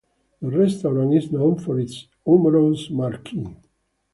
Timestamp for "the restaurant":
0.41-1.13